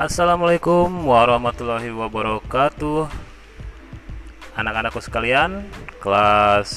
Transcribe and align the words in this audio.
Assalamualaikum 0.00 1.12
warahmatullahi 1.12 1.92
wabarakatuh. 1.92 3.04
Anak-anakku 4.56 4.96
sekalian 5.04 5.68
Kelas 6.00 6.72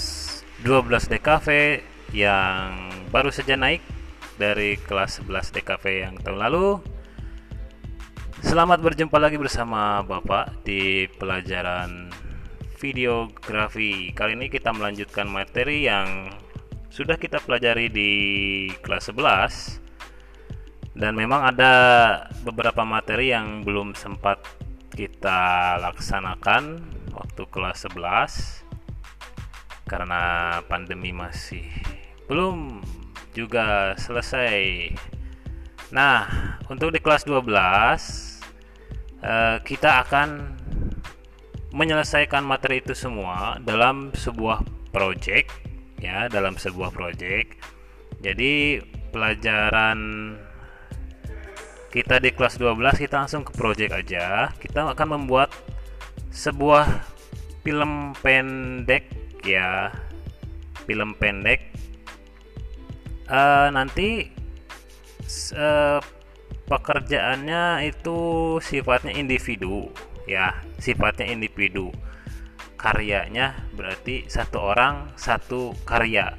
12 0.67 1.07
DKV 1.07 1.47
yang 2.11 2.91
baru 3.15 3.31
saja 3.31 3.55
naik 3.55 3.79
dari 4.35 4.75
kelas 4.75 5.23
11 5.23 5.55
DKV 5.55 5.85
yang 6.03 6.19
tahun 6.19 6.35
lalu. 6.35 6.83
Selamat 8.43 8.83
berjumpa 8.83 9.15
lagi 9.15 9.39
bersama 9.39 10.03
Bapak 10.03 10.67
di 10.67 11.07
pelajaran 11.15 12.11
videografi. 12.75 14.11
Kali 14.11 14.35
ini 14.35 14.51
kita 14.51 14.75
melanjutkan 14.75 15.31
materi 15.31 15.87
yang 15.87 16.27
sudah 16.91 17.15
kita 17.15 17.39
pelajari 17.39 17.87
di 17.87 18.11
kelas 18.83 19.15
11 19.15 19.82
dan 20.93 21.17
memang 21.17 21.41
ada 21.41 21.73
beberapa 22.45 22.85
materi 22.85 23.33
yang 23.33 23.65
belum 23.65 23.97
sempat 23.97 24.45
kita 24.93 25.73
laksanakan 25.81 26.85
waktu 27.17 27.41
kelas 27.49 27.89
11 27.89 29.89
karena 29.89 30.21
pandemi 30.69 31.09
masih 31.09 31.65
belum 32.29 32.81
juga 33.33 33.97
selesai. 33.97 34.93
Nah, 35.93 36.25
untuk 36.69 36.93
di 36.93 37.01
kelas 37.01 37.25
12 37.25 38.41
eh, 39.21 39.57
kita 39.65 40.05
akan 40.05 40.29
menyelesaikan 41.73 42.45
materi 42.45 42.85
itu 42.85 42.93
semua 42.93 43.57
dalam 43.65 44.13
sebuah 44.13 44.61
project 44.93 45.49
ya, 45.97 46.29
dalam 46.29 46.53
sebuah 46.53 46.93
project. 46.93 47.57
Jadi 48.21 48.77
pelajaran 49.09 49.97
kita 51.93 52.17
di 52.17 52.33
kelas 52.33 52.57
12 52.57 53.05
kita 53.05 53.21
langsung 53.21 53.45
ke 53.45 53.53
project 53.53 53.93
aja. 53.93 54.49
Kita 54.57 54.81
akan 54.97 55.07
membuat 55.13 55.53
sebuah 56.33 56.89
film 57.61 58.17
pendek 58.17 59.13
ya. 59.45 59.93
Film 60.89 61.13
pendek. 61.21 61.69
Uh, 63.29 63.69
nanti 63.69 64.33
uh, 65.53 66.01
pekerjaannya 66.65 67.85
itu 67.85 68.17
sifatnya 68.57 69.13
individu 69.13 69.93
ya. 70.25 70.65
Sifatnya 70.81 71.29
individu. 71.29 71.93
Karyanya 72.73 73.69
berarti 73.77 74.25
satu 74.25 74.73
orang 74.73 75.13
satu 75.13 75.77
karya. 75.85 76.33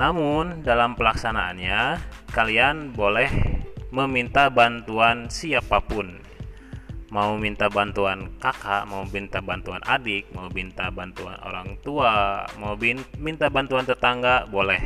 Namun 0.00 0.64
dalam 0.64 0.96
pelaksanaannya 0.96 2.00
kalian 2.32 2.96
boleh 2.96 3.51
meminta 3.92 4.48
bantuan 4.48 5.28
siapa 5.28 5.84
pun 5.84 6.16
mau 7.12 7.36
minta 7.36 7.68
bantuan 7.68 8.32
kakak, 8.40 8.88
mau 8.88 9.04
minta 9.04 9.44
bantuan 9.44 9.84
adik, 9.84 10.32
mau 10.32 10.48
minta 10.48 10.88
bantuan 10.88 11.36
orang 11.44 11.76
tua, 11.84 12.48
mau 12.56 12.72
minta 13.20 13.52
bantuan 13.52 13.84
tetangga, 13.84 14.48
boleh. 14.48 14.80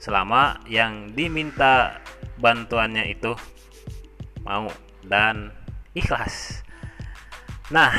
Selama 0.00 0.56
yang 0.64 1.12
diminta 1.12 2.00
bantuannya 2.40 3.12
itu 3.12 3.36
mau 4.40 4.72
dan 5.04 5.52
ikhlas. 5.92 6.64
Nah, 7.68 7.92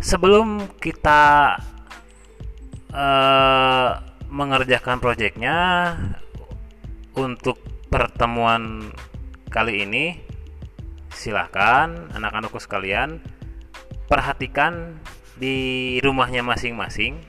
sebelum 0.00 0.80
kita 0.80 1.56
uh, 2.96 3.90
mengerjakan 4.32 4.96
proyeknya 4.96 5.56
untuk 7.12 7.60
pertemuan 7.88 8.92
kali 9.48 9.88
ini 9.88 10.20
silahkan 11.08 12.12
anak-anakku 12.12 12.60
sekalian 12.60 13.18
perhatikan 14.08 14.96
di 15.36 15.96
rumahnya 16.00 16.44
masing-masing. 16.44 17.20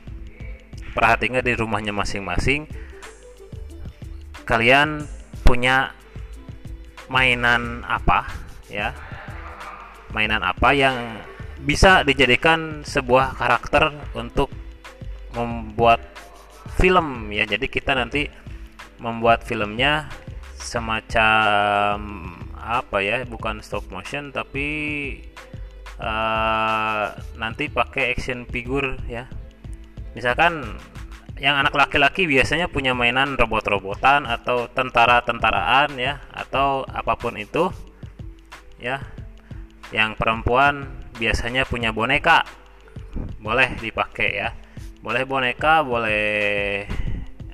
Perhatikan 0.95 1.45
di 1.45 1.53
rumahnya 1.53 1.93
masing-masing. 1.93 2.65
Kalian 4.43 5.05
punya 5.45 5.93
mainan 7.07 7.85
apa 7.85 8.25
ya? 8.67 8.91
Mainan 10.09 10.41
apa 10.41 10.73
yang 10.73 11.21
bisa 11.61 12.01
dijadikan 12.01 12.81
sebuah 12.81 13.37
karakter 13.37 13.93
untuk 14.17 14.49
membuat 15.37 16.01
film 16.81 17.29
ya? 17.29 17.45
Jadi 17.45 17.69
kita 17.69 17.93
nanti 17.93 18.25
membuat 18.97 19.45
filmnya 19.45 20.09
semacam 20.59 21.97
apa 22.59 22.99
ya 23.01 23.23
bukan 23.23 23.63
stop 23.63 23.87
motion 23.89 24.35
tapi 24.35 24.67
uh, 25.99 27.15
nanti 27.39 27.71
pakai 27.71 28.11
action 28.13 28.47
figure 28.47 28.99
ya. 29.07 29.27
Misalkan 30.13 30.77
yang 31.39 31.55
anak 31.55 31.71
laki-laki 31.71 32.27
biasanya 32.27 32.67
punya 32.67 32.91
mainan 32.91 33.39
robot-robotan 33.39 34.27
atau 34.27 34.67
tentara-tentaraan 34.67 35.95
ya 35.95 36.19
atau 36.35 36.83
apa 36.87 37.15
pun 37.15 37.39
itu 37.39 37.71
ya. 38.79 38.99
Yang 39.89 40.19
perempuan 40.19 40.91
biasanya 41.17 41.63
punya 41.65 41.95
boneka. 41.95 42.43
Boleh 43.39 43.79
dipakai 43.79 44.29
ya. 44.35 44.49
Boleh 44.99 45.23
boneka 45.23 45.81
boleh 45.81 46.83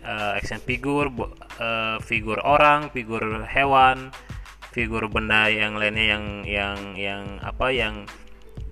uh, 0.05 0.37
action 0.37 0.61
figure 0.61 1.09
uh, 1.57 1.97
figur 1.99 2.37
orang 2.45 2.93
figur 2.93 3.21
hewan 3.49 4.13
figur 4.71 5.07
benda 5.09 5.49
yang 5.49 5.79
lainnya 5.79 6.15
yang 6.15 6.25
yang 6.45 6.77
yang 6.95 7.23
apa 7.41 7.71
yang 7.71 8.05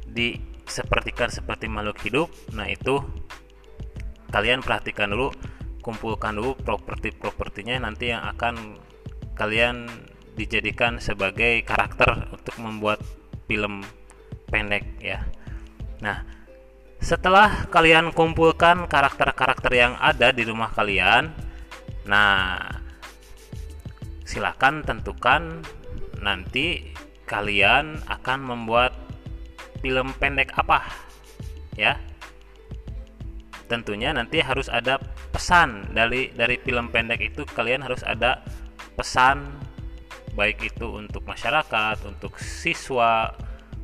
disepertikan 0.03 1.31
seperti 1.31 1.71
makhluk 1.71 1.97
hidup. 2.03 2.29
Nah 2.53 2.69
itu 2.69 3.01
kalian 4.29 4.61
perhatikan 4.61 5.15
dulu 5.15 5.31
kumpulkan 5.79 6.35
dulu 6.35 6.55
properti-propertinya 6.59 7.87
nanti 7.87 8.11
yang 8.11 8.23
akan 8.35 8.79
kalian 9.35 9.87
dijadikan 10.35 10.99
sebagai 10.99 11.63
karakter 11.63 12.29
untuk 12.35 12.55
membuat 12.59 12.99
film 13.47 13.83
pendek 14.51 14.83
ya. 14.99 15.23
Nah 16.03 16.42
setelah 17.03 17.67
kalian 17.67 18.15
kumpulkan 18.15 18.87
karakter-karakter 18.87 19.71
yang 19.75 19.93
ada 19.99 20.31
di 20.31 20.47
rumah 20.47 20.71
kalian 20.71 21.35
Nah, 22.03 22.59
silakan 24.27 24.83
tentukan 24.83 25.63
nanti 26.19 26.91
kalian 27.23 27.99
akan 28.07 28.39
membuat 28.43 28.91
film 29.79 30.11
pendek 30.19 30.51
apa 30.59 30.83
ya. 31.79 31.95
Tentunya 33.71 34.11
nanti 34.11 34.43
harus 34.43 34.67
ada 34.67 34.99
pesan 35.31 35.95
dari 35.95 36.29
dari 36.35 36.59
film 36.59 36.91
pendek 36.91 37.23
itu 37.23 37.47
kalian 37.47 37.87
harus 37.87 38.03
ada 38.03 38.43
pesan 38.99 39.47
baik 40.35 40.75
itu 40.75 40.99
untuk 40.99 41.23
masyarakat, 41.23 42.03
untuk 42.03 42.35
siswa, 42.41 43.31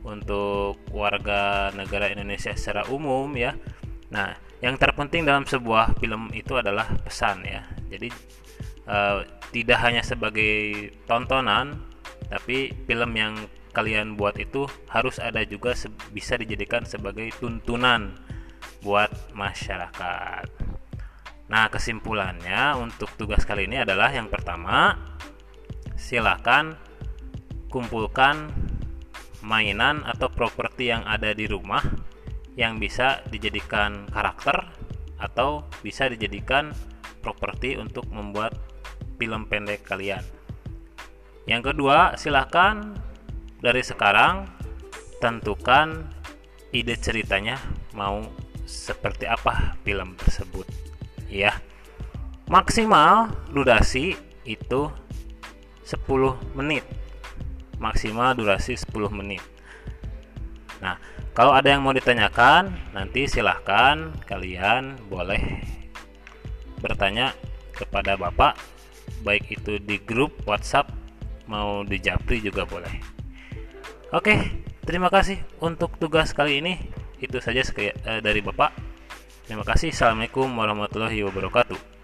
untuk 0.03 0.79
warga 0.91 1.71
negara 1.75 2.11
Indonesia 2.11 2.55
secara 2.55 2.87
umum 2.87 3.31
ya. 3.35 3.55
Nah, 4.09 4.33
yang 4.59 4.75
terpenting 4.75 5.23
dalam 5.23 5.47
sebuah 5.47 5.95
film 5.99 6.31
itu 6.35 6.59
adalah 6.59 6.91
pesan 7.03 7.47
ya 7.47 7.63
jadi 7.87 8.11
uh, 8.85 9.23
tidak 9.55 9.79
hanya 9.81 10.03
sebagai 10.03 10.91
tontonan 11.07 11.79
tapi 12.27 12.75
film 12.85 13.11
yang 13.15 13.33
kalian 13.71 14.19
buat 14.19 14.35
itu 14.37 14.67
harus 14.91 15.17
ada 15.17 15.41
juga 15.47 15.73
bisa 16.11 16.35
dijadikan 16.35 16.83
sebagai 16.83 17.29
tuntunan 17.37 18.17
buat 18.81 19.09
masyarakat. 19.33 20.45
Nah, 21.49 21.65
kesimpulannya 21.69 22.77
untuk 22.77 23.09
tugas 23.17 23.45
kali 23.45 23.65
ini 23.65 23.81
adalah 23.81 24.13
yang 24.13 24.29
pertama, 24.29 24.97
silakan 25.97 26.77
kumpulkan 27.69 28.49
mainan 29.45 30.03
atau 30.03 30.27
properti 30.27 30.91
yang 30.91 31.03
ada 31.07 31.31
di 31.31 31.47
rumah 31.47 31.81
yang 32.59 32.75
bisa 32.81 33.23
dijadikan 33.31 34.07
karakter 34.11 34.67
atau 35.19 35.67
bisa 35.79 36.11
dijadikan 36.11 36.75
properti 37.23 37.75
untuk 37.75 38.07
membuat 38.11 38.55
film 39.19 39.47
pendek 39.47 39.83
kalian. 39.83 40.23
Yang 41.47 41.73
kedua, 41.73 42.15
silahkan 42.15 42.95
dari 43.59 43.83
sekarang 43.83 44.47
tentukan 45.19 46.07
ide 46.71 46.95
ceritanya 46.95 47.59
mau 47.97 48.23
seperti 48.63 49.25
apa 49.25 49.75
film 49.83 50.15
tersebut. 50.15 50.67
Ya. 51.27 51.57
Maksimal 52.49 53.29
durasi 53.53 54.17
itu 54.45 54.89
10 55.85 56.37
menit. 56.57 56.81
Maksimal 57.79 58.35
durasi 58.35 58.75
10 58.75 58.91
menit. 59.15 59.41
Nah, 60.83 60.99
kalau 61.31 61.55
ada 61.55 61.71
yang 61.71 61.83
mau 61.83 61.95
ditanyakan, 61.95 62.75
nanti 62.91 63.27
silahkan 63.27 64.11
kalian 64.27 64.99
boleh 65.07 65.63
bertanya 66.79 67.35
kepada 67.75 68.15
Bapak 68.19 68.55
baik 69.23 69.59
itu 69.59 69.79
di 69.81 69.99
grup 69.99 70.31
WhatsApp 70.47 70.91
mau 71.49 71.81
di 71.83 71.97
Japri 71.99 72.39
juga 72.39 72.63
boleh. 72.63 72.93
Oke, 74.13 74.37
terima 74.85 75.09
kasih 75.09 75.41
untuk 75.61 75.97
tugas 75.97 76.33
kali 76.33 76.61
ini. 76.61 76.77
Itu 77.19 77.41
saja 77.43 77.61
uh, 77.61 78.21
dari 78.23 78.39
Bapak. 78.39 78.71
Terima 79.49 79.65
kasih. 79.65 79.91
Assalamualaikum 79.91 80.45
warahmatullahi 80.45 81.25
wabarakatuh. 81.25 81.98